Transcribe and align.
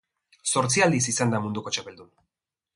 Zortzi 0.53 0.83
aldiz 0.85 1.03
izan 1.13 1.35
da 1.37 1.43
munduko 1.45 1.77
txapeldun. 1.77 2.13